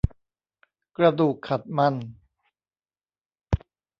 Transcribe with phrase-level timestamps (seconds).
[0.97, 1.95] กระดูกขัดมัน